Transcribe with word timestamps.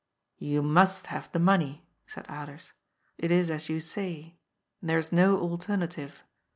"You 0.49 0.63
must 0.63 1.05
have 1.13 1.31
the 1.31 1.37
money," 1.37 1.85
said 2.07 2.25
Alers." 2.25 2.71
It 3.19 3.29
is 3.29 3.51
as 3.51 3.69
you 3.69 3.79
say. 3.79 4.39
There 4.81 4.97
is 4.97 5.11
no 5.11 5.39
alternative. 5.39 6.23